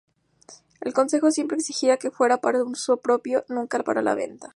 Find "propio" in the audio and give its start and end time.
2.97-3.45